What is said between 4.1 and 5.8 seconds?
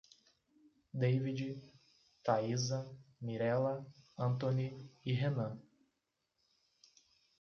Antony e Renam